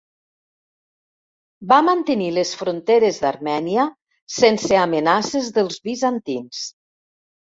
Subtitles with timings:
[1.71, 3.85] Va mantenir les fronteres d'Armènia
[4.37, 6.65] sense amenaces dels bizantins.